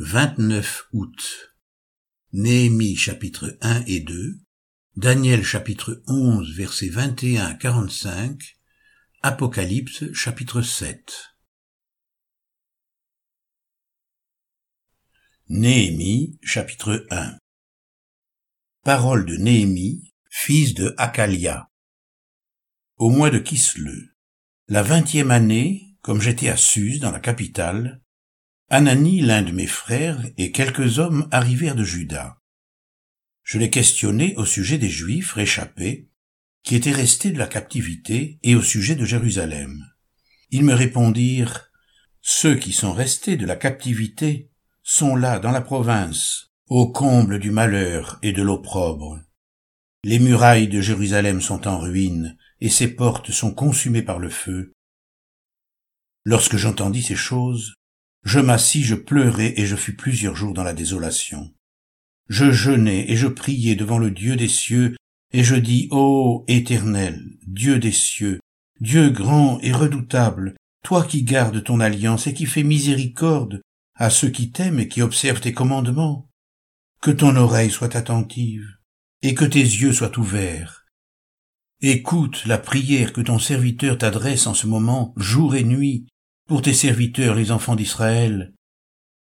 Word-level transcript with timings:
29 0.00 0.90
août. 0.92 1.56
Néhémie 2.32 2.94
chapitre 2.94 3.58
1 3.62 3.82
et 3.88 3.98
2, 3.98 4.38
Daniel 4.94 5.42
chapitre 5.42 6.04
11 6.06 6.54
versets 6.54 6.88
21 6.88 7.46
à 7.46 7.54
45, 7.54 8.58
Apocalypse 9.22 10.04
chapitre 10.12 10.62
7. 10.62 11.34
Néhémie 15.48 16.38
chapitre 16.44 17.04
1 17.10 17.36
Parole 18.84 19.26
de 19.26 19.34
Néhémie, 19.34 20.14
fils 20.30 20.74
de 20.74 20.94
Hakalia. 20.96 21.72
Au 22.98 23.10
mois 23.10 23.30
de 23.30 23.40
Kisleu, 23.40 24.14
la 24.68 24.84
vingtième 24.84 25.32
année, 25.32 25.96
comme 26.02 26.20
j'étais 26.20 26.50
à 26.50 26.56
Suse 26.56 27.00
dans 27.00 27.10
la 27.10 27.18
capitale, 27.18 28.00
Anani, 28.70 29.22
l'un 29.22 29.40
de 29.40 29.52
mes 29.52 29.66
frères, 29.66 30.22
et 30.36 30.52
quelques 30.52 30.98
hommes 30.98 31.26
arrivèrent 31.30 31.74
de 31.74 31.84
Juda. 31.84 32.38
Je 33.42 33.56
les 33.56 33.70
questionnai 33.70 34.34
au 34.36 34.44
sujet 34.44 34.76
des 34.76 34.90
Juifs 34.90 35.32
réchappés, 35.32 36.10
qui 36.62 36.76
étaient 36.76 36.92
restés 36.92 37.30
de 37.30 37.38
la 37.38 37.46
captivité, 37.46 38.38
et 38.42 38.54
au 38.54 38.60
sujet 38.60 38.94
de 38.94 39.06
Jérusalem. 39.06 39.86
Ils 40.50 40.64
me 40.64 40.74
répondirent, 40.74 41.70
Ceux 42.20 42.56
qui 42.56 42.72
sont 42.72 42.92
restés 42.92 43.38
de 43.38 43.46
la 43.46 43.56
captivité 43.56 44.50
sont 44.82 45.16
là 45.16 45.38
dans 45.38 45.52
la 45.52 45.62
province, 45.62 46.50
au 46.66 46.92
comble 46.92 47.38
du 47.38 47.50
malheur 47.50 48.18
et 48.22 48.32
de 48.32 48.42
l'opprobre. 48.42 49.18
Les 50.04 50.18
murailles 50.18 50.68
de 50.68 50.82
Jérusalem 50.82 51.40
sont 51.40 51.66
en 51.66 51.78
ruine, 51.78 52.36
et 52.60 52.68
ses 52.68 52.88
portes 52.88 53.30
sont 53.30 53.54
consumées 53.54 54.02
par 54.02 54.18
le 54.18 54.28
feu. 54.28 54.74
Lorsque 56.24 56.58
j'entendis 56.58 57.02
ces 57.02 57.16
choses, 57.16 57.77
je 58.24 58.40
m'assis, 58.40 58.82
je 58.82 58.94
pleurai, 58.94 59.54
et 59.56 59.66
je 59.66 59.76
fus 59.76 59.94
plusieurs 59.94 60.36
jours 60.36 60.54
dans 60.54 60.64
la 60.64 60.74
désolation. 60.74 61.52
Je 62.28 62.50
jeûnai 62.50 63.10
et 63.10 63.16
je 63.16 63.26
priai 63.26 63.74
devant 63.74 63.98
le 63.98 64.10
Dieu 64.10 64.36
des 64.36 64.48
cieux, 64.48 64.96
et 65.32 65.44
je 65.44 65.54
dis, 65.54 65.88
Ô 65.90 66.44
Éternel, 66.48 67.22
Dieu 67.46 67.78
des 67.78 67.92
cieux, 67.92 68.40
Dieu 68.80 69.10
grand 69.10 69.58
et 69.60 69.72
redoutable, 69.72 70.54
toi 70.84 71.04
qui 71.04 71.22
gardes 71.22 71.62
ton 71.64 71.80
alliance 71.80 72.26
et 72.26 72.34
qui 72.34 72.46
fais 72.46 72.62
miséricorde 72.62 73.62
à 73.94 74.10
ceux 74.10 74.28
qui 74.28 74.50
t'aiment 74.52 74.78
et 74.78 74.88
qui 74.88 75.02
observent 75.02 75.40
tes 75.40 75.52
commandements, 75.52 76.28
que 77.02 77.10
ton 77.10 77.34
oreille 77.36 77.70
soit 77.70 77.96
attentive, 77.96 78.66
et 79.22 79.34
que 79.34 79.44
tes 79.44 79.60
yeux 79.60 79.92
soient 79.92 80.18
ouverts. 80.18 80.86
Écoute 81.80 82.44
la 82.46 82.58
prière 82.58 83.12
que 83.12 83.20
ton 83.20 83.38
serviteur 83.38 83.98
t'adresse 83.98 84.46
en 84.46 84.54
ce 84.54 84.66
moment, 84.66 85.14
jour 85.16 85.54
et 85.54 85.64
nuit, 85.64 86.06
pour 86.48 86.62
tes 86.62 86.72
serviteurs 86.72 87.34
les 87.34 87.52
enfants 87.52 87.76
d'Israël, 87.76 88.54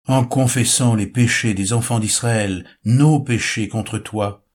en 0.06 0.24
confessant 0.24 0.94
les 0.94 1.08
péchés 1.08 1.54
des 1.54 1.72
enfants 1.72 1.98
d'Israël, 1.98 2.64
nos 2.84 3.20
péchés 3.20 3.68
contre 3.68 3.98
toi. 3.98 4.46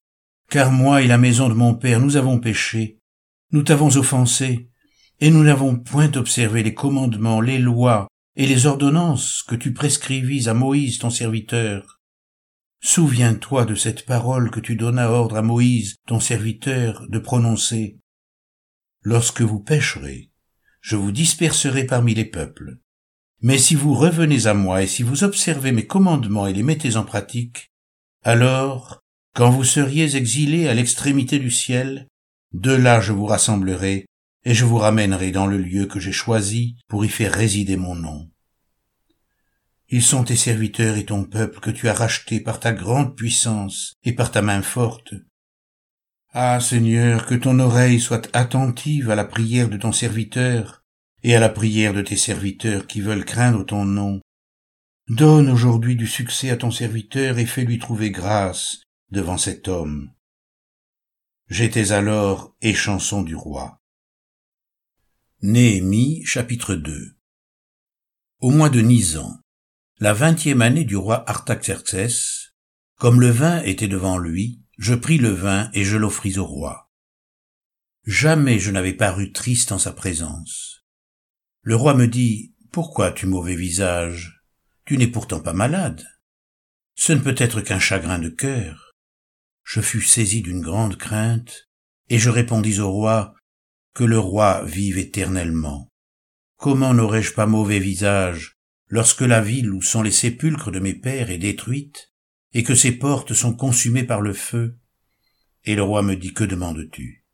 Car 0.50 0.72
moi 0.72 1.02
et 1.02 1.08
la 1.08 1.17
maison 1.17 1.50
de 1.50 1.53
mon 1.53 1.75
Père, 1.75 2.00
nous 2.00 2.16
avons 2.16 2.39
péché, 2.39 2.97
nous 3.52 3.63
t'avons 3.63 3.97
offensé, 3.97 4.69
et 5.19 5.30
nous 5.30 5.44
n'avons 5.44 5.75
point 5.75 6.11
observé 6.16 6.63
les 6.63 6.73
commandements, 6.73 7.41
les 7.41 7.59
lois 7.59 8.08
et 8.38 8.47
les 8.47 8.66
ordonnances 8.66 9.44
que 9.44 9.56
tu 9.56 9.73
prescrivis 9.73 10.47
à 10.47 10.53
Moïse 10.53 10.97
ton 10.97 11.09
serviteur. 11.09 12.00
Souviens-toi 12.81 13.66
de 13.66 13.75
cette 13.75 14.06
parole 14.06 14.50
que 14.50 14.61
tu 14.61 14.78
donnas 14.78 15.09
ordre 15.09 15.35
à 15.35 15.41
Moïse 15.41 15.97
ton 16.08 16.22
serviteur 16.22 17.06
de 17.09 17.19
prononcer. 17.19 18.00
Lorsque 19.03 19.41
vous 19.41 19.59
pécherez, 19.59 20.30
je 20.81 20.95
vous 20.95 21.11
disperserai 21.11 21.85
parmi 21.85 22.13
les 22.13 22.25
peuples. 22.25 22.77
Mais 23.41 23.57
si 23.57 23.75
vous 23.75 23.93
revenez 23.93 24.47
à 24.47 24.53
moi 24.53 24.83
et 24.83 24.88
si 24.88 25.03
vous 25.03 25.23
observez 25.23 25.71
mes 25.71 25.88
commandements 25.88 26.47
et 26.47 26.53
les 26.53 26.63
mettez 26.63 26.95
en 26.95 27.03
pratique, 27.03 27.71
alors, 28.23 29.01
quand 29.33 29.49
vous 29.49 29.63
seriez 29.63 30.15
exilés 30.15 30.67
à 30.67 30.73
l'extrémité 30.73 31.39
du 31.39 31.49
ciel, 31.49 32.07
de 32.53 32.71
là 32.71 32.99
je 32.99 33.13
vous 33.13 33.25
rassemblerai 33.25 34.06
et 34.44 34.53
je 34.53 34.66
vous 34.66 34.78
ramènerai 34.78 35.31
dans 35.31 35.47
le 35.47 35.57
lieu 35.57 35.85
que 35.85 36.00
j'ai 36.00 36.11
choisi 36.11 36.75
pour 36.88 37.06
y 37.06 37.09
faire 37.09 37.33
résider 37.33 37.77
mon 37.77 37.95
nom. 37.95 38.29
Ils 39.89 40.03
sont 40.03 40.23
tes 40.23 40.35
serviteurs 40.35 40.97
et 40.97 41.06
ton 41.06 41.25
peuple 41.25 41.59
que 41.59 41.72
tu 41.72 41.89
as 41.89 41.94
racheté 41.94 42.39
par 42.39 42.59
ta 42.59 42.72
grande 42.72 43.16
puissance 43.16 43.94
et 44.03 44.13
par 44.13 44.31
ta 44.31 44.41
main 44.41 44.61
forte. 44.61 45.13
Ah 46.34 46.62
Seigneur, 46.62 47.25
que 47.25 47.36
ton 47.36 47.59
oreille 47.59 48.00
soit 48.00 48.34
attentive 48.34 49.09
à 49.09 49.16
la 49.16 49.25
prière 49.25 49.68
de 49.68 49.75
ton 49.75 49.92
serviteur 49.92 50.81
et 51.24 51.36
à 51.36 51.42
la 51.42 51.50
prière 51.50 51.94
de 51.94 52.02
tes 52.02 52.16
serviteurs 52.16 52.88
qui 52.88 53.02
veulent 53.02 53.25
craindre 53.25 53.66
ton 53.66 53.84
nom. 53.84 54.22
Donne 55.09 55.50
aujourd'hui 55.50 55.97
du 55.97 56.08
succès 56.08 56.50
à 56.50 56.56
ton 56.56 56.72
serviteur 56.72 57.38
et 57.38 57.46
fais-lui 57.46 57.80
trouver 57.80 58.12
grâce 58.12 58.84
devant 59.09 59.38
cet 59.38 59.68
homme. 59.68 60.14
J'étais 61.50 61.92
alors 61.92 62.56
échanson 62.62 63.24
du 63.24 63.36
roi. 63.36 63.81
Néhémie 65.42 66.24
chapitre 66.24 66.75
2 66.75 67.13
Au 68.40 68.52
mois 68.52 68.69
de 68.69 68.80
Nisan, 68.80 69.38
la 70.00 70.13
vingtième 70.13 70.62
année 70.62 70.86
du 70.86 70.96
roi 70.96 71.30
Artaxerxès, 71.30 72.53
comme 72.96 73.19
le 73.19 73.31
vin 73.31 73.62
était 73.63 73.90
devant 73.90 74.18
lui, 74.18 74.62
je 74.77 74.93
pris 74.93 75.17
le 75.17 75.29
vin 75.29 75.69
et 75.73 75.83
je 75.83 75.97
l'offris 75.97 76.37
au 76.37 76.45
roi. 76.45 76.91
Jamais 78.05 78.59
je 78.59 78.71
n'avais 78.71 78.93
paru 78.93 79.31
triste 79.31 79.71
en 79.71 79.77
sa 79.77 79.91
présence. 79.91 80.85
Le 81.61 81.75
roi 81.75 81.93
me 81.93 82.07
dit, 82.07 82.55
Pourquoi 82.71 83.11
tu 83.11 83.27
mauvais 83.27 83.55
visage? 83.55 84.41
Tu 84.85 84.97
n'es 84.97 85.07
pourtant 85.07 85.39
pas 85.39 85.53
malade. 85.53 86.07
Ce 86.95 87.13
ne 87.13 87.19
peut 87.19 87.35
être 87.37 87.61
qu'un 87.61 87.79
chagrin 87.79 88.17
de 88.17 88.29
cœur. 88.29 88.91
Je 89.63 89.81
fus 89.81 90.01
saisi 90.01 90.41
d'une 90.41 90.61
grande 90.61 90.97
crainte, 90.97 91.69
et 92.09 92.17
je 92.17 92.29
répondis 92.29 92.79
au 92.79 92.91
roi, 92.91 93.35
Que 93.93 94.03
le 94.03 94.17
roi 94.17 94.63
vive 94.65 94.97
éternellement. 94.97 95.89
Comment 96.57 96.93
n'aurais-je 96.93 97.33
pas 97.33 97.45
mauvais 97.45 97.79
visage 97.79 98.57
lorsque 98.88 99.21
la 99.21 99.41
ville 99.41 99.71
où 99.71 99.81
sont 99.81 100.01
les 100.01 100.11
sépulcres 100.11 100.69
de 100.69 100.79
mes 100.79 100.93
pères 100.93 101.31
est 101.31 101.38
détruite 101.38 102.10
et 102.53 102.63
que 102.63 102.75
ses 102.75 102.91
portes 102.91 103.34
sont 103.34 103.53
consumées 103.53 104.03
par 104.03 104.22
le 104.22 104.34
feu. 104.34 104.78
Et 105.63 105.75
le 105.75 105.84
roi 105.84 106.01
me 106.01 106.16
dit, 106.16 106.34
que 106.34 106.44
demandes-tu? 106.44 107.25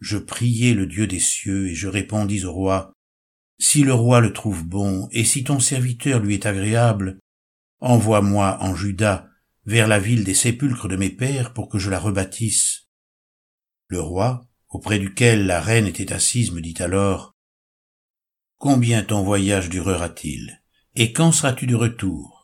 Je 0.00 0.18
priai 0.18 0.74
le 0.74 0.86
Dieu 0.86 1.06
des 1.06 1.20
cieux, 1.20 1.68
et 1.68 1.74
je 1.74 1.88
répondis 1.88 2.44
au 2.44 2.52
roi, 2.52 2.92
Si 3.58 3.84
le 3.84 3.94
roi 3.94 4.20
le 4.20 4.32
trouve 4.32 4.64
bon, 4.64 5.08
et 5.12 5.24
si 5.24 5.44
ton 5.44 5.60
serviteur 5.60 6.20
lui 6.20 6.34
est 6.34 6.46
agréable, 6.46 7.18
envoie-moi 7.80 8.58
en 8.60 8.74
Juda, 8.74 9.28
vers 9.64 9.86
la 9.86 10.00
ville 10.00 10.24
des 10.24 10.34
sépulcres 10.34 10.88
de 10.88 10.96
mes 10.96 11.10
pères, 11.10 11.52
pour 11.52 11.68
que 11.68 11.78
je 11.78 11.90
la 11.90 12.00
rebâtisse. 12.00 12.88
Le 13.86 14.00
roi, 14.00 14.48
auprès 14.68 14.98
duquel 14.98 15.46
la 15.46 15.60
reine 15.60 15.86
était 15.86 16.12
assise, 16.12 16.50
me 16.50 16.60
dit 16.60 16.74
alors, 16.80 17.36
Combien 18.56 19.02
ton 19.02 19.22
voyage 19.22 19.68
durera-t-il, 19.68 20.62
et 20.94 21.12
quand 21.12 21.32
seras-tu 21.32 21.66
de 21.66 21.74
retour? 21.74 22.41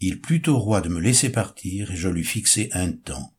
Il 0.00 0.20
plut 0.20 0.48
au 0.48 0.58
roi 0.58 0.80
de 0.80 0.88
me 0.88 0.98
laisser 0.98 1.30
partir, 1.30 1.92
et 1.92 1.96
je 1.96 2.08
lui 2.08 2.24
fixai 2.24 2.70
un 2.72 2.92
temps. 2.92 3.36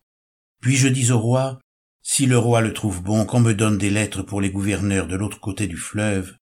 Puis 0.61 0.75
je 0.75 0.87
dis 0.87 1.11
au 1.11 1.19
roi, 1.19 1.59
si 2.03 2.27
le 2.27 2.37
roi 2.37 2.61
le 2.61 2.71
trouve 2.71 3.01
bon, 3.01 3.25
qu'on 3.25 3.39
me 3.39 3.53
donne 3.53 3.79
des 3.79 3.89
lettres 3.89 4.21
pour 4.21 4.41
les 4.41 4.51
gouverneurs 4.51 5.07
de 5.07 5.15
l'autre 5.15 5.39
côté 5.39 5.67
du 5.67 5.77
fleuve, 5.77 6.35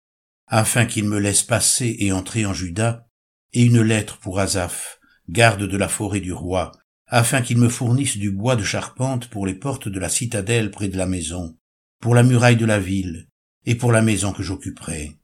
afin 0.48 0.86
qu'ils 0.86 1.06
me 1.06 1.20
laissent 1.20 1.44
passer 1.44 1.96
et 2.00 2.12
entrer 2.12 2.46
en 2.46 2.54
Juda, 2.54 3.08
et 3.54 3.64
une 3.64 3.82
lettre 3.82 4.18
pour 4.20 4.40
Azaph, 4.40 5.00
garde 5.30 5.64
de 5.64 5.78
la 5.78 5.88
forêt 5.88 6.20
du 6.20 6.34
roi, 6.34 6.74
afin 7.08 7.42
qu'il 7.42 7.58
me 7.58 7.70
fournisse 7.70 8.18
du 8.18 8.32
bois 8.32 8.56
de 8.56 8.64
charpente 8.64 9.30
pour 9.30 9.46
les 9.46 9.56
portes 9.56 9.88
de 9.88 10.00
la 10.00 10.10
citadelle 10.10 10.70
près 10.70 10.90
de 10.90 10.98
la 10.98 11.06
maison, 11.06 11.58
pour 12.02 12.14
la 12.14 12.24
muraille 12.24 12.58
de 12.58 12.66
la 12.66 12.80
ville, 12.80 13.30
et 13.66 13.76
pour 13.76 13.92
la 13.92 14.02
maison 14.02 14.34
que 14.34 14.44
j'occuperai. 14.44 15.19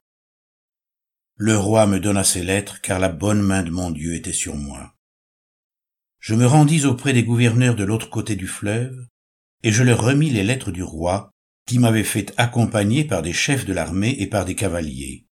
Le 1.38 1.58
roi 1.58 1.86
me 1.86 2.00
donna 2.00 2.24
ces 2.24 2.44
lettres, 2.44 2.80
car 2.82 2.98
la 2.98 3.10
bonne 3.10 3.42
main 3.42 3.62
de 3.62 3.70
mon 3.70 3.92
Dieu 3.92 4.16
était 4.16 4.32
sur 4.32 4.56
moi. 4.56 4.96
Je 6.20 6.34
me 6.34 6.46
rendis 6.46 6.86
auprès 6.86 7.12
des 7.12 7.24
gouverneurs 7.24 7.76
de 7.76 7.84
l'autre 7.84 8.10
côté 8.10 8.38
du 8.38 8.48
fleuve, 8.48 8.96
et 9.62 9.74
je 9.74 9.84
leur 9.84 10.02
remis 10.02 10.30
les 10.30 10.44
lettres 10.44 10.72
du 10.72 10.82
roi, 10.82 11.32
qui 11.68 11.78
m'avait 11.78 12.06
fait 12.06 12.34
accompagner 12.38 13.04
par 13.04 13.22
des 13.22 13.34
chefs 13.34 13.66
de 13.66 13.74
l'armée 13.74 14.16
et 14.20 14.28
par 14.28 14.46
des 14.46 14.56
cavaliers. 14.56 15.28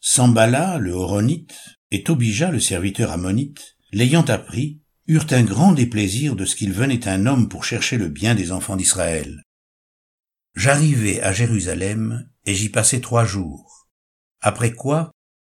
Sambala, 0.00 0.76
le 0.78 0.92
Horonite, 0.92 1.54
et 1.90 2.02
Tobija, 2.02 2.50
le 2.50 2.60
serviteur 2.60 3.12
ammonite, 3.12 3.78
l'ayant 3.92 4.24
appris, 4.24 4.82
eurent 5.06 5.26
un 5.30 5.42
grand 5.42 5.72
déplaisir 5.72 6.36
de 6.36 6.44
ce 6.44 6.54
qu'il 6.54 6.72
venait 6.72 7.08
un 7.08 7.24
homme 7.24 7.48
pour 7.48 7.64
chercher 7.64 7.96
le 7.96 8.08
bien 8.08 8.34
des 8.34 8.52
enfants 8.52 8.76
d'Israël. 8.76 9.42
J'arrivai 10.54 11.22
à 11.22 11.32
Jérusalem, 11.32 12.28
et 12.44 12.54
j'y 12.54 12.68
passai 12.68 13.00
trois 13.00 13.24
jours. 13.24 13.81
Après 14.44 14.72
quoi, 14.72 15.12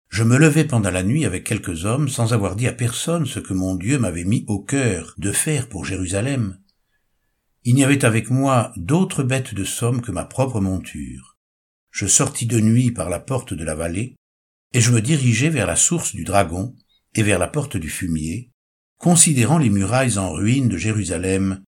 je 0.08 0.24
me 0.24 0.38
levai 0.38 0.64
pendant 0.64 0.90
la 0.90 1.04
nuit 1.04 1.26
avec 1.26 1.44
quelques 1.44 1.84
hommes 1.84 2.08
sans 2.08 2.34
avoir 2.34 2.56
dit 2.56 2.68
à 2.68 2.72
personne 2.72 3.26
ce 3.26 3.40
que 3.40 3.54
mon 3.54 3.76
Dieu 3.76 4.00
m'avait 4.00 4.24
mis 4.24 4.46
au 4.48 4.60
cœur 4.60 5.14
de 5.18 5.34
faire 5.34 5.68
pour 5.68 5.84
Jérusalem. 5.84 6.58
Il 7.66 7.76
n'y 7.76 7.84
avait 7.84 8.06
avec 8.06 8.30
moi 8.30 8.72
d'autres 8.78 9.24
bêtes 9.24 9.54
de 9.54 9.66
somme 9.66 10.02
que 10.02 10.14
ma 10.14 10.24
propre 10.24 10.62
monture. 10.62 11.36
Je 11.92 12.08
sortis 12.08 12.46
de 12.46 12.62
nuit 12.62 12.92
par 12.92 13.10
la 13.10 13.20
porte 13.20 13.54
de 13.54 13.66
la 13.66 13.76
vallée, 13.76 14.16
et 14.74 14.80
je 14.80 14.92
me 14.92 15.02
dirigeai 15.02 15.50
vers 15.50 15.68
la 15.68 15.76
source 15.76 16.16
du 16.16 16.24
dragon, 16.24 16.74
et 17.14 17.24
vers 17.24 17.40
la 17.40 17.48
porte 17.48 17.76
du 17.76 17.90
fumier, 17.90 18.52
considérant 18.98 19.58
les 19.58 19.70
murailles 19.70 20.18
en 20.18 20.32
ruine 20.32 20.70
de 20.70 20.78
Jérusalem 20.78 21.62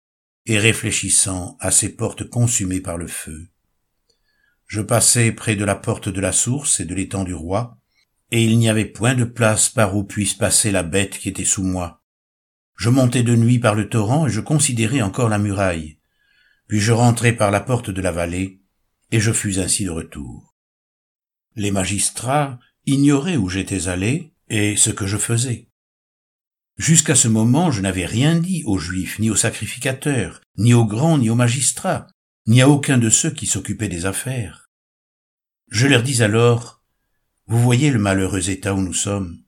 et 0.45 0.59
réfléchissant 0.59 1.57
à 1.59 1.71
ces 1.71 1.95
portes 1.95 2.29
consumées 2.29 2.81
par 2.81 2.97
le 2.97 3.07
feu. 3.07 3.49
Je 4.67 4.81
passai 4.81 5.31
près 5.31 5.55
de 5.55 5.63
la 5.63 5.75
porte 5.75 6.09
de 6.09 6.19
la 6.19 6.33
source 6.33 6.81
et 6.81 6.85
de 6.85 6.93
l'étang 6.93 7.23
du 7.23 7.33
roi, 7.33 7.79
et 8.31 8.43
il 8.43 8.59
n'y 8.59 8.69
avait 8.69 8.85
point 8.85 9.15
de 9.15 9.23
place 9.23 9.69
par 9.69 9.95
où 9.95 10.03
puisse 10.03 10.33
passer 10.33 10.71
la 10.71 10.83
bête 10.83 11.17
qui 11.17 11.29
était 11.29 11.45
sous 11.45 11.63
moi. 11.63 12.03
Je 12.75 12.89
montai 12.89 13.23
de 13.23 13.35
nuit 13.35 13.59
par 13.59 13.75
le 13.75 13.87
torrent 13.87 14.27
et 14.27 14.29
je 14.29 14.41
considérai 14.41 15.01
encore 15.01 15.29
la 15.29 15.39
muraille. 15.39 15.99
Puis 16.67 16.81
je 16.81 16.91
rentrai 16.91 17.31
par 17.31 17.49
la 17.49 17.61
porte 17.61 17.89
de 17.89 18.01
la 18.01 18.11
vallée, 18.11 18.61
et 19.11 19.21
je 19.21 19.31
fus 19.31 19.59
ainsi 19.59 19.85
de 19.85 19.89
retour. 19.89 20.53
Les 21.55 21.71
magistrats 21.71 22.59
ignoraient 22.85 23.37
où 23.37 23.47
j'étais 23.47 23.87
allé 23.87 24.33
et 24.49 24.75
ce 24.75 24.89
que 24.89 25.07
je 25.07 25.17
faisais. 25.17 25.69
Jusqu'à 26.77 27.15
ce 27.15 27.29
moment, 27.29 27.71
je 27.71 27.81
n'avais 27.81 28.05
rien 28.05 28.35
dit 28.35 28.63
aux 28.65 28.77
Juifs, 28.77 29.17
ni 29.17 29.29
aux 29.29 29.35
sacrificateurs, 29.35 30.41
ni 30.57 30.73
aux 30.73 30.85
grands, 30.85 31.17
ni 31.17 31.29
aux 31.29 31.35
magistrats, 31.35 32.07
ni 32.47 32.61
à 32.61 32.69
aucun 32.69 32.97
de 32.97 33.09
ceux 33.09 33.31
qui 33.31 33.45
s'occupaient 33.45 33.89
des 33.89 34.05
affaires. 34.05 34.69
Je 35.69 35.85
leur 35.85 36.01
dis 36.01 36.23
alors, 36.23 36.81
Vous 37.45 37.61
voyez 37.61 37.91
le 37.91 37.99
malheureux 37.99 38.49
état 38.49 38.73
où 38.73 38.81
nous 38.81 38.93
sommes. 38.93 39.43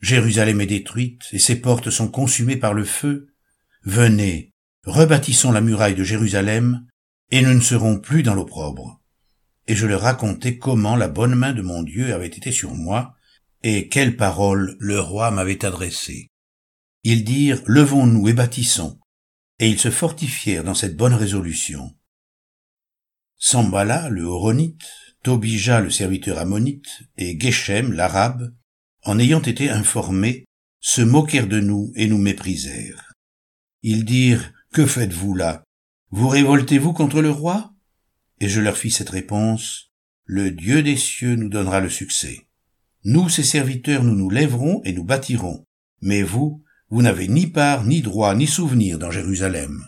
Jérusalem 0.00 0.60
est 0.60 0.66
détruite, 0.66 1.22
et 1.32 1.40
ses 1.40 1.60
portes 1.60 1.90
sont 1.90 2.08
consumées 2.08 2.56
par 2.56 2.74
le 2.74 2.84
feu. 2.84 3.34
Venez, 3.82 4.52
rebâtissons 4.84 5.50
la 5.50 5.60
muraille 5.60 5.96
de 5.96 6.04
Jérusalem, 6.04 6.86
et 7.30 7.42
nous 7.42 7.54
ne 7.54 7.60
serons 7.60 7.98
plus 7.98 8.22
dans 8.22 8.34
l'opprobre. 8.34 9.02
Et 9.66 9.74
je 9.74 9.86
leur 9.86 10.02
racontai 10.02 10.58
comment 10.58 10.96
la 10.96 11.08
bonne 11.08 11.34
main 11.34 11.52
de 11.52 11.62
mon 11.62 11.82
Dieu 11.82 12.14
avait 12.14 12.26
été 12.26 12.52
sur 12.52 12.74
moi, 12.74 13.14
et 13.64 13.88
quelles 13.88 14.16
paroles 14.16 14.76
le 14.78 15.00
roi 15.00 15.32
m'avait 15.32 15.64
adressées. 15.64 16.28
Ils 17.02 17.24
dirent, 17.24 17.62
Levons-nous 17.66 18.28
et 18.28 18.32
bâtissons. 18.32 19.00
Et 19.58 19.68
ils 19.68 19.80
se 19.80 19.90
fortifièrent 19.90 20.62
dans 20.62 20.74
cette 20.74 20.96
bonne 20.96 21.14
résolution. 21.14 21.97
Sambala, 23.38 24.08
le 24.08 24.24
Horonite, 24.24 24.84
Tobija, 25.22 25.80
le 25.80 25.90
serviteur 25.90 26.38
ammonite, 26.38 27.02
et 27.16 27.38
Geshem, 27.38 27.92
l'arabe, 27.92 28.52
en 29.04 29.18
ayant 29.18 29.42
été 29.42 29.70
informés, 29.70 30.44
se 30.80 31.02
moquèrent 31.02 31.46
de 31.46 31.60
nous 31.60 31.92
et 31.94 32.08
nous 32.08 32.18
méprisèrent. 32.18 33.12
Ils 33.82 34.04
dirent, 34.04 34.52
Que 34.72 34.86
faites-vous 34.86 35.34
là? 35.34 35.62
Vous 36.10 36.28
révoltez-vous 36.28 36.92
contre 36.92 37.22
le 37.22 37.30
roi? 37.30 37.72
Et 38.40 38.48
je 38.48 38.60
leur 38.60 38.76
fis 38.76 38.90
cette 38.90 39.10
réponse, 39.10 39.92
Le 40.24 40.50
Dieu 40.50 40.82
des 40.82 40.96
cieux 40.96 41.36
nous 41.36 41.48
donnera 41.48 41.80
le 41.80 41.88
succès. 41.88 42.48
Nous, 43.04 43.28
ses 43.28 43.44
serviteurs, 43.44 44.02
nous 44.02 44.14
nous 44.14 44.30
lèverons 44.30 44.82
et 44.84 44.92
nous 44.92 45.04
bâtirons. 45.04 45.64
Mais 46.00 46.22
vous, 46.22 46.62
vous 46.90 47.02
n'avez 47.02 47.28
ni 47.28 47.46
part, 47.46 47.84
ni 47.84 48.02
droit, 48.02 48.34
ni 48.34 48.46
souvenir 48.46 48.98
dans 48.98 49.10
Jérusalem. 49.10 49.84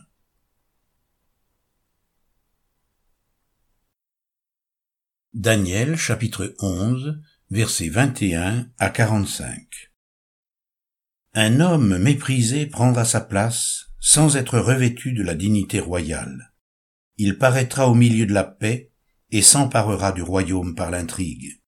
Daniel 5.34 5.96
chapitre 5.96 6.56
11 6.58 7.20
versets 7.52 7.88
21 7.88 8.68
à 8.80 8.90
45 8.90 9.92
Un 11.34 11.60
homme 11.60 11.98
méprisé 11.98 12.66
prendra 12.66 13.04
sa 13.04 13.20
place 13.20 13.92
sans 14.00 14.36
être 14.36 14.58
revêtu 14.58 15.12
de 15.12 15.22
la 15.22 15.36
dignité 15.36 15.78
royale. 15.78 16.52
Il 17.16 17.38
paraîtra 17.38 17.88
au 17.88 17.94
milieu 17.94 18.26
de 18.26 18.32
la 18.32 18.42
paix 18.42 18.90
et 19.30 19.40
s'emparera 19.40 20.10
du 20.10 20.22
royaume 20.22 20.74
par 20.74 20.90
l'intrigue. 20.90 21.62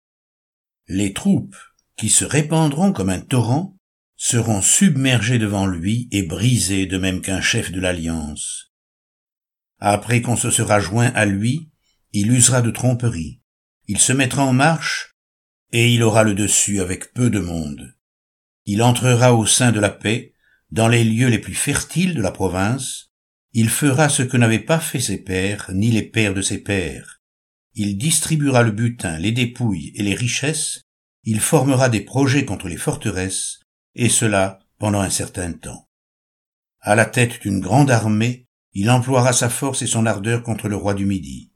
Les 0.88 1.12
troupes, 1.12 1.54
qui 1.96 2.08
se 2.08 2.24
répandront 2.24 2.92
comme 2.92 3.10
un 3.10 3.20
torrent, 3.20 3.76
seront 4.16 4.60
submergés 4.60 5.38
devant 5.38 5.68
lui 5.68 6.08
et 6.10 6.24
brisés 6.24 6.86
de 6.86 6.98
même 6.98 7.20
qu'un 7.20 7.40
chef 7.40 7.70
de 7.70 7.80
l'alliance. 7.80 8.72
Après 9.78 10.20
qu'on 10.20 10.36
se 10.36 10.50
sera 10.50 10.80
joint 10.80 11.12
à 11.14 11.26
lui, 11.26 11.70
il 12.10 12.32
usera 12.32 12.60
de 12.60 12.72
tromperie. 12.72 13.41
Il 13.88 13.98
se 13.98 14.12
mettra 14.12 14.44
en 14.44 14.52
marche, 14.52 15.14
et 15.72 15.92
il 15.92 16.02
aura 16.02 16.22
le 16.24 16.34
dessus 16.34 16.80
avec 16.80 17.12
peu 17.14 17.30
de 17.30 17.40
monde. 17.40 17.94
Il 18.64 18.82
entrera 18.82 19.34
au 19.34 19.46
sein 19.46 19.72
de 19.72 19.80
la 19.80 19.90
paix, 19.90 20.32
dans 20.70 20.88
les 20.88 21.04
lieux 21.04 21.28
les 21.28 21.38
plus 21.38 21.54
fertiles 21.54 22.14
de 22.14 22.22
la 22.22 22.30
province, 22.30 23.10
il 23.52 23.68
fera 23.68 24.08
ce 24.08 24.22
que 24.22 24.38
n'avaient 24.38 24.58
pas 24.58 24.80
fait 24.80 25.00
ses 25.00 25.18
pères, 25.18 25.70
ni 25.74 25.90
les 25.90 26.02
pères 26.02 26.32
de 26.32 26.40
ses 26.40 26.58
pères. 26.58 27.20
Il 27.74 27.98
distribuera 27.98 28.62
le 28.62 28.70
butin, 28.70 29.18
les 29.18 29.32
dépouilles 29.32 29.92
et 29.94 30.02
les 30.02 30.14
richesses, 30.14 30.82
il 31.24 31.40
formera 31.40 31.88
des 31.88 32.00
projets 32.00 32.44
contre 32.44 32.68
les 32.68 32.76
forteresses, 32.76 33.60
et 33.94 34.08
cela 34.08 34.60
pendant 34.78 35.00
un 35.00 35.10
certain 35.10 35.52
temps. 35.52 35.88
À 36.80 36.94
la 36.94 37.04
tête 37.04 37.42
d'une 37.42 37.60
grande 37.60 37.90
armée, 37.90 38.46
il 38.72 38.90
emploiera 38.90 39.32
sa 39.32 39.50
force 39.50 39.82
et 39.82 39.86
son 39.86 40.06
ardeur 40.06 40.42
contre 40.42 40.68
le 40.68 40.76
roi 40.76 40.94
du 40.94 41.04
Midi. 41.04 41.51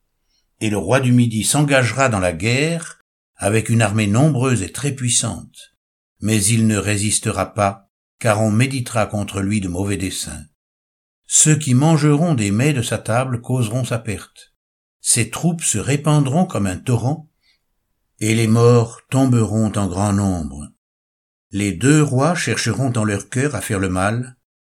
Et 0.61 0.71
le 0.71 0.79
roi 0.79 1.01
du 1.01 1.13
Midi 1.13 1.45
s'engagera 1.45 2.09
dans 2.09 2.21
la 2.21 2.33
guerre 2.33 3.01
avec 3.37 3.69
une 3.69 3.83
armée 3.83 4.07
nombreuse 4.07 4.63
et 4.63 4.73
très 4.73 4.93
puissante. 4.93 5.77
Mais 6.21 6.43
il 6.43 6.67
ne 6.67 6.77
résistera 6.77 7.53
pas, 7.53 7.91
car 8.19 8.43
on 8.43 8.51
méditera 8.51 9.07
contre 9.07 9.41
lui 9.41 9.61
de 9.61 9.69
mauvais 9.69 9.99
desseins. 9.99 10.47
Ceux 11.27 11.57
qui 11.57 11.75
mangeront 11.75 12.35
des 12.35 12.51
mets 12.51 12.73
de 12.73 12.83
sa 12.83 12.99
table 12.99 13.41
causeront 13.41 13.85
sa 13.85 13.99
perte. 13.99 14.55
Ses 15.01 15.31
troupes 15.31 15.63
se 15.63 15.79
répandront 15.79 16.47
comme 16.47 16.67
un 16.67 16.79
torrent, 16.79 17.29
et 18.21 18.35
les 18.35 18.47
morts 18.47 19.03
tomberont 19.11 19.73
en 19.77 19.87
grand 19.87 20.13
nombre. 20.13 20.73
Les 21.51 21.73
deux 21.73 22.03
rois 22.03 22.35
chercheront 22.35 22.91
dans 22.91 23.05
leur 23.05 23.29
cœur 23.29 23.55
à 23.55 23.61
faire 23.61 23.79
le 23.79 23.89
mal, 23.89 24.37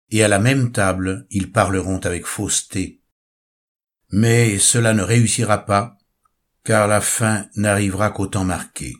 et 0.09 0.23
à 0.23 0.27
la 0.27 0.39
même 0.39 0.71
table 0.71 1.27
ils 1.29 1.51
parleront 1.51 1.99
avec 1.99 2.25
fausseté. 2.25 3.01
Mais 4.11 4.57
cela 4.57 4.93
ne 4.93 5.03
réussira 5.03 5.65
pas, 5.65 5.97
car 6.63 6.87
la 6.87 7.01
fin 7.01 7.47
n'arrivera 7.55 8.09
qu'au 8.09 8.27
temps 8.27 8.45
marqué. 8.45 8.93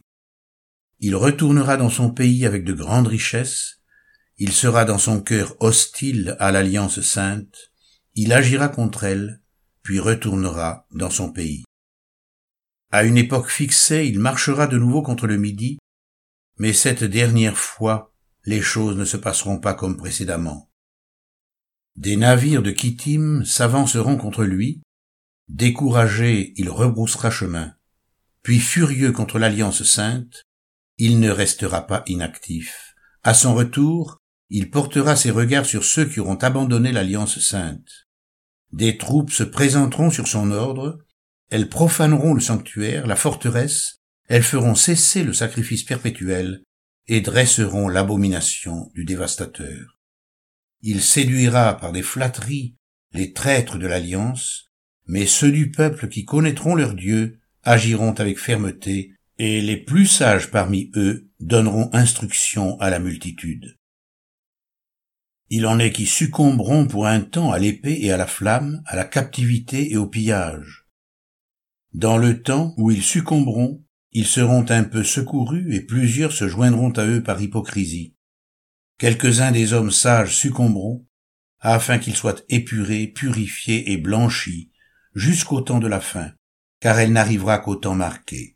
Il 0.99 1.15
retournera 1.15 1.77
dans 1.77 1.89
son 1.89 2.11
pays 2.11 2.45
avec 2.45 2.63
de 2.63 2.73
grandes 2.73 3.07
richesses, 3.07 3.81
il 4.37 4.51
sera 4.51 4.85
dans 4.85 4.97
son 4.97 5.21
cœur 5.21 5.55
hostile 5.59 6.35
à 6.39 6.51
l'alliance 6.51 7.01
sainte, 7.01 7.71
il 8.15 8.33
agira 8.33 8.67
contre 8.67 9.03
elle, 9.03 9.41
puis 9.83 9.99
retournera 9.99 10.87
dans 10.91 11.09
son 11.09 11.31
pays. 11.31 11.63
À 12.91 13.03
une 13.03 13.17
époque 13.17 13.49
fixée, 13.49 14.07
il 14.07 14.19
marchera 14.19 14.67
de 14.67 14.77
nouveau 14.77 15.01
contre 15.01 15.27
le 15.27 15.37
midi, 15.37 15.77
mais 16.57 16.73
cette 16.73 17.03
dernière 17.03 17.57
fois, 17.57 18.13
les 18.45 18.61
choses 18.61 18.97
ne 18.97 19.05
se 19.05 19.17
passeront 19.17 19.59
pas 19.59 19.73
comme 19.73 19.97
précédemment. 19.97 20.69
Des 21.95 22.15
navires 22.15 22.63
de 22.63 22.71
Kittim 22.71 23.43
s'avanceront 23.43 24.17
contre 24.17 24.43
lui, 24.43 24.81
découragé, 25.47 26.53
il 26.57 26.69
rebroussera 26.69 27.29
chemin, 27.29 27.73
puis 28.43 28.59
furieux 28.59 29.11
contre 29.11 29.39
l'alliance 29.39 29.83
sainte, 29.83 30.45
il 30.97 31.19
ne 31.19 31.29
restera 31.29 31.85
pas 31.87 32.03
inactif. 32.07 32.95
À 33.23 33.33
son 33.33 33.53
retour, 33.53 34.17
il 34.49 34.69
portera 34.69 35.15
ses 35.15 35.31
regards 35.31 35.65
sur 35.65 35.83
ceux 35.83 36.05
qui 36.05 36.19
auront 36.19 36.35
abandonné 36.35 36.91
l'alliance 36.91 37.39
sainte. 37.39 38.07
Des 38.71 38.97
troupes 38.97 39.31
se 39.31 39.43
présenteront 39.43 40.09
sur 40.09 40.27
son 40.27 40.51
ordre, 40.51 40.99
elles 41.49 41.69
profaneront 41.69 42.33
le 42.33 42.41
sanctuaire, 42.41 43.07
la 43.07 43.15
forteresse, 43.15 43.97
elles 44.27 44.43
feront 44.43 44.75
cesser 44.75 45.23
le 45.23 45.33
sacrifice 45.33 45.83
perpétuel 45.83 46.63
et 47.07 47.21
dresseront 47.21 47.87
l'abomination 47.87 48.91
du 48.93 49.05
dévastateur. 49.05 49.99
Il 50.81 51.01
séduira 51.01 51.77
par 51.77 51.91
des 51.91 52.03
flatteries 52.03 52.75
les 53.13 53.31
traîtres 53.31 53.77
de 53.77 53.87
l'alliance, 53.87 54.66
mais 55.07 55.25
ceux 55.25 55.51
du 55.51 55.71
peuple 55.71 56.09
qui 56.09 56.25
connaîtront 56.25 56.75
leur 56.75 56.93
Dieu 56.93 57.39
agiront 57.63 58.13
avec 58.13 58.39
fermeté, 58.39 59.13
et 59.39 59.61
les 59.61 59.77
plus 59.77 60.07
sages 60.07 60.49
parmi 60.49 60.91
eux 60.95 61.29
donneront 61.39 61.89
instruction 61.93 62.79
à 62.79 62.89
la 62.89 62.99
multitude. 62.99 63.77
Il 65.49 65.65
en 65.65 65.79
est 65.79 65.91
qui 65.91 66.05
succomberont 66.05 66.87
pour 66.87 67.07
un 67.07 67.21
temps 67.21 67.51
à 67.51 67.59
l'épée 67.59 67.99
et 68.01 68.11
à 68.11 68.17
la 68.17 68.27
flamme, 68.27 68.81
à 68.85 68.95
la 68.95 69.05
captivité 69.05 69.91
et 69.91 69.97
au 69.97 70.07
pillage. 70.07 70.87
Dans 71.93 72.17
le 72.17 72.41
temps 72.41 72.73
où 72.77 72.91
ils 72.91 73.03
succomberont, 73.03 73.83
ils 74.11 74.25
seront 74.25 74.65
un 74.69 74.83
peu 74.83 75.03
secourus 75.03 75.73
et 75.73 75.81
plusieurs 75.81 76.31
se 76.31 76.47
joindront 76.47 76.91
à 76.91 77.05
eux 77.05 77.23
par 77.23 77.41
hypocrisie. 77.41 78.15
Quelques-uns 78.97 79.51
des 79.51 79.73
hommes 79.73 79.91
sages 79.91 80.35
succomberont, 80.35 81.05
afin 81.59 81.97
qu'ils 81.97 82.15
soient 82.15 82.41
épurés, 82.49 83.07
purifiés 83.07 83.91
et 83.91 83.97
blanchis, 83.97 84.71
jusqu'au 85.17 85.61
temps 85.61 85.79
de 85.79 85.87
la 85.87 85.99
fin, 85.99 86.31
car 86.79 86.99
elle 86.99 87.11
n'arrivera 87.11 87.57
qu'au 87.57 87.75
temps 87.75 87.95
marqué. 87.95 88.55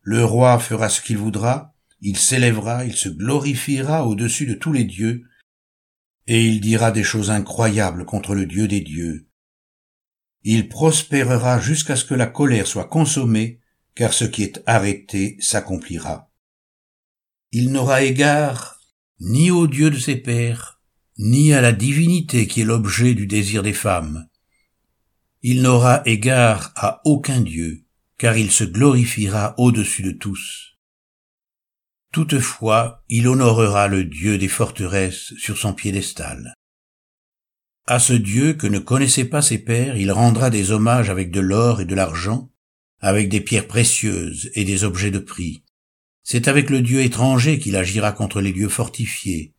Le 0.00 0.24
roi 0.24 0.58
fera 0.58 0.88
ce 0.88 1.02
qu'il 1.02 1.18
voudra, 1.18 1.74
il 2.00 2.16
s'élèvera, 2.16 2.86
il 2.86 2.96
se 2.96 3.10
glorifiera 3.10 4.06
au-dessus 4.06 4.46
de 4.46 4.54
tous 4.54 4.72
les 4.72 4.84
dieux, 4.84 5.24
et 6.26 6.46
il 6.46 6.62
dira 6.62 6.90
des 6.90 7.04
choses 7.04 7.30
incroyables 7.30 8.06
contre 8.06 8.34
le 8.34 8.46
Dieu 8.46 8.66
des 8.66 8.80
dieux. 8.80 9.28
Il 10.42 10.70
prospérera 10.70 11.60
jusqu'à 11.60 11.96
ce 11.96 12.06
que 12.06 12.14
la 12.14 12.26
colère 12.26 12.66
soit 12.66 12.88
consommée 12.88 13.60
car 13.94 14.14
ce 14.14 14.24
qui 14.24 14.42
est 14.42 14.62
arrêté 14.66 15.36
s'accomplira. 15.40 16.30
Il 17.52 17.72
n'aura 17.72 18.02
égard 18.02 18.80
ni 19.20 19.50
au 19.50 19.66
Dieu 19.66 19.90
de 19.90 19.98
ses 19.98 20.16
pères, 20.16 20.80
ni 21.18 21.52
à 21.52 21.60
la 21.60 21.72
divinité 21.72 22.46
qui 22.46 22.62
est 22.62 22.64
l'objet 22.64 23.14
du 23.14 23.26
désir 23.26 23.62
des 23.62 23.72
femmes. 23.72 24.28
Il 25.42 25.62
n'aura 25.62 26.02
égard 26.06 26.72
à 26.76 27.00
aucun 27.04 27.40
Dieu, 27.40 27.84
car 28.18 28.36
il 28.36 28.50
se 28.50 28.64
glorifiera 28.64 29.54
au-dessus 29.58 30.02
de 30.02 30.12
tous. 30.12 30.76
Toutefois, 32.12 33.04
il 33.08 33.28
honorera 33.28 33.88
le 33.88 34.04
Dieu 34.04 34.38
des 34.38 34.48
forteresses 34.48 35.34
sur 35.36 35.58
son 35.58 35.74
piédestal. 35.74 36.54
À 37.86 37.98
ce 37.98 38.14
Dieu 38.14 38.54
que 38.54 38.66
ne 38.66 38.78
connaissaient 38.78 39.26
pas 39.26 39.42
ses 39.42 39.58
pères, 39.58 39.96
il 39.96 40.10
rendra 40.10 40.50
des 40.50 40.70
hommages 40.70 41.10
avec 41.10 41.30
de 41.30 41.40
l'or 41.40 41.80
et 41.80 41.84
de 41.84 41.94
l'argent, 41.94 42.50
avec 43.00 43.28
des 43.28 43.40
pierres 43.40 43.68
précieuses 43.68 44.50
et 44.54 44.64
des 44.64 44.82
objets 44.82 45.10
de 45.10 45.18
prix. 45.18 45.62
C'est 46.24 46.48
avec 46.48 46.70
le 46.70 46.82
Dieu 46.82 47.02
étranger 47.02 47.58
qu'il 47.58 47.76
agira 47.76 48.10
contre 48.10 48.40
les 48.40 48.52
lieux 48.52 48.68
fortifiés, 48.68 49.54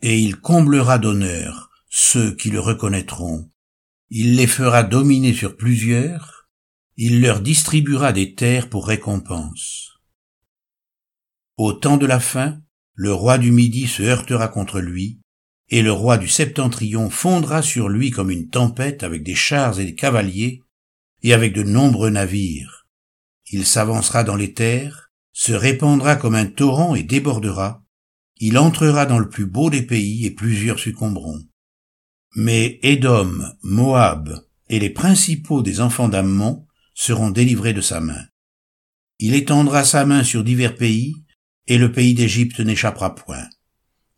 et 0.00 0.18
il 0.18 0.36
comblera 0.36 0.98
d'honneur 0.98 1.70
ceux 1.90 2.34
qui 2.34 2.50
le 2.50 2.60
reconnaîtront. 2.60 3.50
Il 4.08 4.36
les 4.36 4.46
fera 4.46 4.84
dominer 4.84 5.34
sur 5.34 5.56
plusieurs, 5.56 6.48
il 6.96 7.20
leur 7.20 7.40
distribuera 7.40 8.12
des 8.12 8.34
terres 8.34 8.68
pour 8.68 8.86
récompense. 8.86 9.98
Au 11.56 11.72
temps 11.72 11.96
de 11.96 12.06
la 12.06 12.20
fin, 12.20 12.60
le 12.94 13.12
roi 13.12 13.36
du 13.36 13.50
Midi 13.50 13.88
se 13.88 14.04
heurtera 14.04 14.46
contre 14.46 14.78
lui, 14.78 15.20
et 15.68 15.82
le 15.82 15.90
roi 15.90 16.18
du 16.18 16.28
Septentrion 16.28 17.10
fondra 17.10 17.62
sur 17.62 17.88
lui 17.88 18.10
comme 18.10 18.30
une 18.30 18.48
tempête 18.48 19.02
avec 19.02 19.24
des 19.24 19.34
chars 19.34 19.80
et 19.80 19.84
des 19.84 19.94
cavaliers, 19.96 20.62
et 21.22 21.32
avec 21.32 21.52
de 21.52 21.64
nombreux 21.64 22.10
navires. 22.10 22.86
Il 23.50 23.66
s'avancera 23.66 24.22
dans 24.22 24.36
les 24.36 24.52
terres, 24.52 25.10
se 25.32 25.52
répandra 25.52 26.14
comme 26.14 26.36
un 26.36 26.46
torrent 26.46 26.94
et 26.94 27.02
débordera. 27.02 27.82
Il 28.36 28.56
entrera 28.56 29.04
dans 29.04 29.18
le 29.18 29.28
plus 29.28 29.46
beau 29.46 29.68
des 29.68 29.82
pays 29.82 30.26
et 30.26 30.30
plusieurs 30.30 30.78
succomberont. 30.78 31.44
Mais 32.36 32.78
Édom, 32.82 33.42
Moab 33.64 34.46
et 34.68 34.78
les 34.78 34.90
principaux 34.90 35.62
des 35.62 35.80
enfants 35.80 36.08
d'Ammon 36.08 36.64
seront 36.94 37.30
délivrés 37.30 37.72
de 37.72 37.80
sa 37.80 38.00
main. 38.00 38.24
Il 39.18 39.34
étendra 39.34 39.84
sa 39.84 40.06
main 40.06 40.22
sur 40.22 40.44
divers 40.44 40.76
pays, 40.76 41.14
et 41.66 41.78
le 41.78 41.90
pays 41.90 42.14
d'Égypte 42.14 42.60
n'échappera 42.60 43.16
point. 43.16 43.48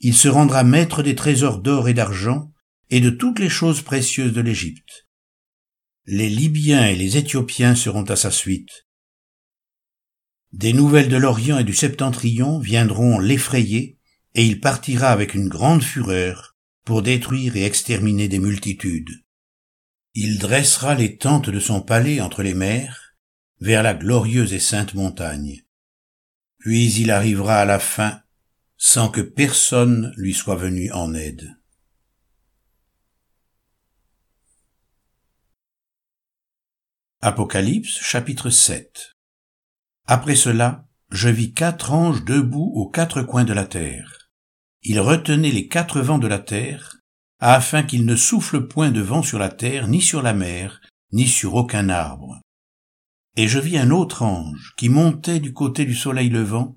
Il 0.00 0.14
se 0.14 0.28
rendra 0.28 0.62
maître 0.62 1.02
des 1.02 1.14
trésors 1.14 1.60
d'or 1.60 1.88
et 1.88 1.94
d'argent, 1.94 2.52
et 2.90 3.00
de 3.00 3.08
toutes 3.08 3.38
les 3.38 3.48
choses 3.48 3.80
précieuses 3.80 4.34
de 4.34 4.42
l'Égypte 4.42 5.08
les 6.10 6.30
Libyens 6.30 6.86
et 6.86 6.96
les 6.96 7.18
Éthiopiens 7.18 7.74
seront 7.74 8.04
à 8.04 8.16
sa 8.16 8.30
suite. 8.30 8.86
Des 10.52 10.72
nouvelles 10.72 11.10
de 11.10 11.18
l'Orient 11.18 11.58
et 11.58 11.64
du 11.64 11.74
Septentrion 11.74 12.58
viendront 12.58 13.18
l'effrayer, 13.18 13.98
et 14.34 14.46
il 14.46 14.58
partira 14.58 15.08
avec 15.08 15.34
une 15.34 15.48
grande 15.48 15.82
fureur 15.82 16.56
pour 16.88 17.02
détruire 17.02 17.54
et 17.54 17.66
exterminer 17.66 18.28
des 18.28 18.38
multitudes. 18.38 19.22
Il 20.14 20.38
dressera 20.38 20.94
les 20.94 21.18
tentes 21.18 21.50
de 21.50 21.60
son 21.60 21.82
palais 21.82 22.22
entre 22.22 22.42
les 22.42 22.54
mers, 22.54 23.14
vers 23.60 23.82
la 23.82 23.92
glorieuse 23.92 24.54
et 24.54 24.58
sainte 24.58 24.94
montagne. 24.94 25.66
Puis 26.56 26.90
il 26.94 27.10
arrivera 27.10 27.56
à 27.56 27.66
la 27.66 27.78
fin, 27.78 28.22
sans 28.78 29.10
que 29.10 29.20
personne 29.20 30.14
lui 30.16 30.32
soit 30.32 30.56
venu 30.56 30.90
en 30.92 31.12
aide. 31.12 31.58
Apocalypse 37.20 38.00
chapitre 38.00 38.48
7 38.48 39.14
Après 40.06 40.36
cela, 40.36 40.88
je 41.10 41.28
vis 41.28 41.52
quatre 41.52 41.92
anges 41.92 42.24
debout 42.24 42.72
aux 42.74 42.88
quatre 42.88 43.20
coins 43.20 43.44
de 43.44 43.52
la 43.52 43.66
terre. 43.66 44.17
Ils 44.82 45.00
retenaient 45.00 45.50
les 45.50 45.68
quatre 45.68 46.00
vents 46.00 46.18
de 46.18 46.26
la 46.26 46.38
terre, 46.38 46.96
afin 47.40 47.82
qu'il 47.82 48.04
ne 48.04 48.16
souffle 48.16 48.66
point 48.66 48.90
de 48.90 49.00
vent 49.00 49.22
sur 49.22 49.38
la 49.38 49.48
terre, 49.48 49.88
ni 49.88 50.00
sur 50.00 50.22
la 50.22 50.34
mer, 50.34 50.80
ni 51.12 51.26
sur 51.26 51.54
aucun 51.54 51.88
arbre. 51.88 52.40
Et 53.36 53.46
je 53.46 53.58
vis 53.58 53.78
un 53.78 53.90
autre 53.90 54.22
ange 54.22 54.74
qui 54.76 54.88
montait 54.88 55.40
du 55.40 55.52
côté 55.52 55.84
du 55.84 55.94
soleil 55.94 56.28
levant, 56.28 56.76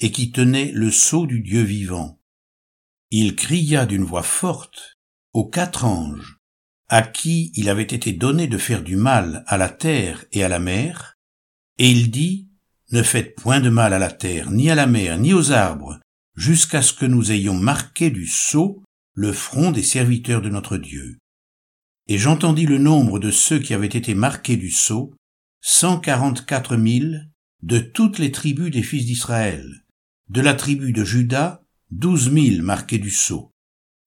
et 0.00 0.10
qui 0.10 0.32
tenait 0.32 0.72
le 0.72 0.90
sceau 0.90 1.26
du 1.26 1.40
Dieu 1.40 1.62
vivant. 1.62 2.18
Il 3.10 3.36
cria 3.36 3.86
d'une 3.86 4.04
voix 4.04 4.22
forte 4.22 4.96
aux 5.32 5.48
quatre 5.48 5.84
anges 5.84 6.40
à 6.90 7.02
qui 7.02 7.52
il 7.54 7.68
avait 7.68 7.82
été 7.82 8.12
donné 8.12 8.48
de 8.48 8.58
faire 8.58 8.82
du 8.82 8.96
mal 8.96 9.44
à 9.46 9.56
la 9.56 9.68
terre 9.68 10.24
et 10.32 10.42
à 10.42 10.48
la 10.48 10.58
mer, 10.58 11.16
et 11.78 11.88
il 11.88 12.10
dit, 12.10 12.48
Ne 12.90 13.04
faites 13.04 13.36
point 13.36 13.60
de 13.60 13.70
mal 13.70 13.92
à 13.92 14.00
la 14.00 14.10
terre, 14.10 14.50
ni 14.50 14.70
à 14.70 14.74
la 14.74 14.86
mer, 14.86 15.16
ni 15.16 15.32
aux 15.32 15.52
arbres, 15.52 16.00
jusqu'à 16.36 16.82
ce 16.82 16.92
que 16.92 17.06
nous 17.06 17.32
ayons 17.32 17.54
marqué 17.54 18.10
du 18.10 18.26
sceau 18.26 18.82
le 19.14 19.32
front 19.32 19.70
des 19.70 19.82
serviteurs 19.82 20.42
de 20.42 20.48
notre 20.48 20.76
Dieu. 20.76 21.18
Et 22.08 22.18
j'entendis 22.18 22.66
le 22.66 22.78
nombre 22.78 23.18
de 23.18 23.30
ceux 23.30 23.58
qui 23.58 23.74
avaient 23.74 23.86
été 23.86 24.14
marqués 24.14 24.56
du 24.56 24.70
sceau, 24.70 25.14
cent 25.60 25.98
quarante-quatre 26.00 26.76
mille, 26.76 27.30
de 27.62 27.78
toutes 27.78 28.18
les 28.18 28.32
tribus 28.32 28.70
des 28.70 28.82
fils 28.82 29.04
d'Israël, 29.04 29.84
de 30.28 30.40
la 30.40 30.54
tribu 30.54 30.92
de 30.92 31.04
Juda, 31.04 31.62
douze 31.90 32.30
mille 32.30 32.62
marqués 32.62 32.98
du 32.98 33.10
sceau, 33.10 33.52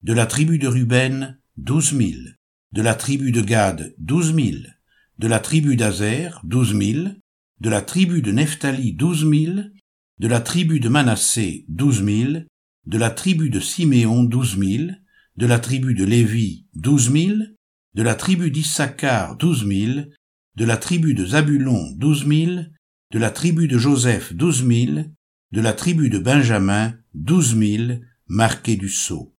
de 0.02 0.12
la 0.12 0.26
tribu 0.26 0.58
de 0.58 0.66
Ruben, 0.66 1.38
douze 1.56 1.92
mille, 1.92 2.36
de 2.72 2.82
la 2.82 2.94
tribu 2.94 3.30
de 3.30 3.40
Gad 3.40 3.94
douze 3.98 4.32
mille, 4.32 4.80
de 5.18 5.28
la 5.28 5.38
tribu 5.38 5.76
d'Azer 5.76 6.40
douze 6.42 6.74
mille, 6.74 7.20
de 7.60 7.70
la 7.70 7.80
tribu 7.80 8.20
de 8.20 8.32
Nephtali 8.32 8.92
douze 8.92 9.24
mille, 9.24 9.72
de 10.18 10.28
la 10.28 10.40
tribu 10.40 10.80
de 10.80 10.88
Manassé 10.88 11.64
douze 11.68 12.02
mille, 12.02 12.46
de 12.86 12.98
la 12.98 13.10
tribu 13.10 13.50
de 13.50 13.60
Siméon 13.60 14.22
douze 14.22 14.56
mille, 14.56 15.02
de 15.36 15.46
la 15.46 15.58
tribu 15.58 15.94
de 15.94 16.04
Lévi 16.04 16.66
douze 16.74 17.10
mille, 17.10 17.56
de 17.94 18.02
la 18.02 18.14
tribu 18.14 18.50
d'Issachar 18.50 19.36
douze 19.36 19.64
mille, 19.64 20.14
de 20.56 20.64
la 20.64 20.76
tribu 20.76 21.14
de 21.14 21.24
Zabulon 21.24 21.90
douze 21.96 22.24
mille, 22.24 22.72
de 23.10 23.18
la 23.18 23.30
tribu 23.30 23.68
de 23.68 23.78
Joseph 23.78 24.32
douze 24.34 24.62
mille, 24.62 25.12
de 25.52 25.60
la 25.60 25.72
tribu 25.72 26.10
de 26.10 26.18
Benjamin 26.18 26.94
douze 27.14 27.54
mille, 27.54 28.06
marqués 28.26 28.76
du 28.76 28.88
sceau. 28.88 29.34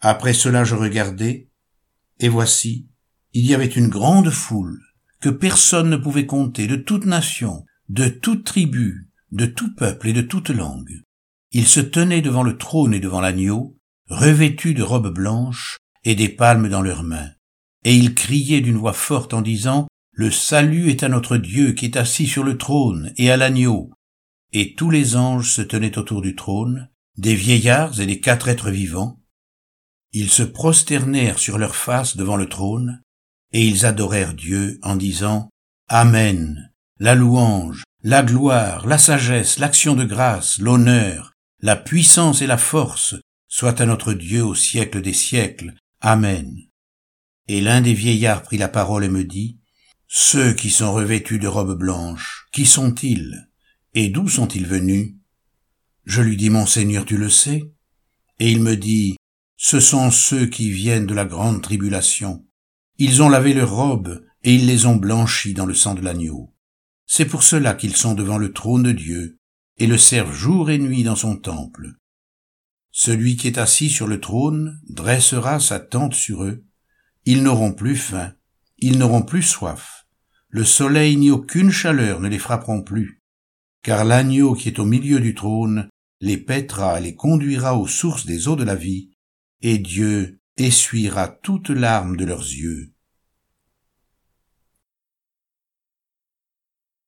Après 0.00 0.34
cela 0.34 0.64
je 0.64 0.74
regardai, 0.74 1.50
et 2.18 2.28
voici, 2.28 2.88
il 3.32 3.46
y 3.46 3.54
avait 3.54 3.66
une 3.66 3.88
grande 3.88 4.30
foule, 4.30 4.80
que 5.20 5.28
personne 5.28 5.90
ne 5.90 5.96
pouvait 5.96 6.26
compter, 6.26 6.66
de 6.66 6.76
toute 6.76 7.06
nation, 7.06 7.64
de 7.88 8.08
toute 8.08 8.44
tribu, 8.44 9.05
de 9.32 9.46
tout 9.46 9.74
peuple 9.74 10.08
et 10.08 10.12
de 10.12 10.22
toute 10.22 10.50
langue. 10.50 11.02
Ils 11.52 11.66
se 11.66 11.80
tenaient 11.80 12.22
devant 12.22 12.42
le 12.42 12.56
trône 12.56 12.94
et 12.94 13.00
devant 13.00 13.20
l'agneau, 13.20 13.76
revêtus 14.08 14.74
de 14.74 14.82
robes 14.82 15.12
blanches 15.12 15.78
et 16.04 16.14
des 16.14 16.28
palmes 16.28 16.68
dans 16.68 16.82
leurs 16.82 17.02
mains. 17.02 17.30
Et 17.84 17.94
ils 17.94 18.14
criaient 18.14 18.60
d'une 18.60 18.76
voix 18.76 18.92
forte 18.92 19.34
en 19.34 19.42
disant, 19.42 19.86
Le 20.12 20.30
salut 20.30 20.90
est 20.90 21.02
à 21.02 21.08
notre 21.08 21.36
Dieu 21.36 21.72
qui 21.72 21.86
est 21.86 21.96
assis 21.96 22.26
sur 22.26 22.44
le 22.44 22.56
trône 22.58 23.12
et 23.16 23.30
à 23.30 23.36
l'agneau. 23.36 23.90
Et 24.52 24.74
tous 24.74 24.90
les 24.90 25.16
anges 25.16 25.52
se 25.52 25.62
tenaient 25.62 25.98
autour 25.98 26.22
du 26.22 26.34
trône, 26.34 26.88
des 27.16 27.34
vieillards 27.34 28.00
et 28.00 28.06
des 28.06 28.20
quatre 28.20 28.48
êtres 28.48 28.70
vivants, 28.70 29.18
ils 30.18 30.30
se 30.30 30.42
prosternèrent 30.42 31.38
sur 31.38 31.58
leurs 31.58 31.76
faces 31.76 32.16
devant 32.16 32.36
le 32.36 32.48
trône, 32.48 33.02
et 33.52 33.66
ils 33.66 33.84
adorèrent 33.84 34.32
Dieu 34.32 34.78
en 34.82 34.96
disant 34.96 35.50
Amen, 35.88 36.72
la 36.98 37.14
louange, 37.14 37.84
la 38.06 38.22
gloire, 38.22 38.86
la 38.86 38.98
sagesse, 38.98 39.58
l'action 39.58 39.96
de 39.96 40.04
grâce, 40.04 40.58
l'honneur, 40.58 41.32
la 41.60 41.74
puissance 41.74 42.40
et 42.40 42.46
la 42.46 42.56
force 42.56 43.16
soient 43.48 43.82
à 43.82 43.84
notre 43.84 44.12
Dieu 44.12 44.44
au 44.44 44.54
siècle 44.54 45.02
des 45.02 45.12
siècles. 45.12 45.74
Amen. 46.00 46.56
Et 47.48 47.60
l'un 47.60 47.80
des 47.80 47.94
vieillards 47.94 48.44
prit 48.44 48.58
la 48.58 48.68
parole 48.68 49.02
et 49.02 49.08
me 49.08 49.24
dit, 49.24 49.58
Ceux 50.06 50.54
qui 50.54 50.70
sont 50.70 50.92
revêtus 50.92 51.40
de 51.40 51.48
robes 51.48 51.76
blanches, 51.76 52.46
qui 52.52 52.64
sont-ils? 52.64 53.48
Et 53.92 54.08
d'où 54.08 54.28
sont-ils 54.28 54.68
venus? 54.68 55.16
Je 56.04 56.22
lui 56.22 56.36
dis, 56.36 56.48
Mon 56.48 56.64
Seigneur, 56.64 57.06
tu 57.06 57.16
le 57.16 57.28
sais. 57.28 57.72
Et 58.38 58.52
il 58.52 58.62
me 58.62 58.76
dit, 58.76 59.16
ce 59.56 59.80
sont 59.80 60.12
ceux 60.12 60.46
qui 60.46 60.70
viennent 60.70 61.06
de 61.06 61.14
la 61.14 61.24
grande 61.24 61.60
tribulation. 61.60 62.46
Ils 62.98 63.20
ont 63.20 63.28
lavé 63.28 63.52
leurs 63.52 63.74
robes, 63.74 64.24
et 64.44 64.54
ils 64.54 64.66
les 64.66 64.86
ont 64.86 64.94
blanchies 64.94 65.54
dans 65.54 65.66
le 65.66 65.74
sang 65.74 65.94
de 65.94 66.02
l'agneau. 66.02 66.52
C'est 67.06 67.26
pour 67.26 67.42
cela 67.42 67.74
qu'ils 67.74 67.96
sont 67.96 68.14
devant 68.14 68.38
le 68.38 68.52
trône 68.52 68.82
de 68.82 68.92
Dieu, 68.92 69.38
et 69.78 69.86
le 69.86 69.98
servent 69.98 70.32
jour 70.32 70.70
et 70.70 70.78
nuit 70.78 71.04
dans 71.04 71.16
son 71.16 71.36
temple. 71.36 71.92
Celui 72.90 73.36
qui 73.36 73.46
est 73.46 73.58
assis 73.58 73.90
sur 73.90 74.06
le 74.06 74.20
trône 74.20 74.80
dressera 74.88 75.60
sa 75.60 75.78
tente 75.78 76.14
sur 76.14 76.44
eux. 76.44 76.64
Ils 77.24 77.42
n'auront 77.42 77.72
plus 77.72 77.96
faim, 77.96 78.32
ils 78.78 78.98
n'auront 78.98 79.22
plus 79.22 79.42
soif. 79.42 80.06
Le 80.48 80.64
soleil 80.64 81.16
ni 81.16 81.30
aucune 81.30 81.70
chaleur 81.70 82.20
ne 82.20 82.28
les 82.28 82.38
frapperont 82.38 82.82
plus, 82.82 83.22
car 83.82 84.04
l'agneau 84.04 84.54
qui 84.54 84.68
est 84.68 84.78
au 84.78 84.84
milieu 84.84 85.20
du 85.20 85.34
trône 85.34 85.88
les 86.20 86.38
pètera 86.38 86.98
et 86.98 87.02
les 87.02 87.14
conduira 87.14 87.76
aux 87.76 87.86
sources 87.86 88.24
des 88.24 88.48
eaux 88.48 88.56
de 88.56 88.64
la 88.64 88.74
vie, 88.74 89.10
et 89.60 89.78
Dieu 89.78 90.40
essuiera 90.56 91.28
toute 91.28 91.68
larmes 91.68 92.16
de 92.16 92.24
leurs 92.24 92.40
yeux. 92.40 92.94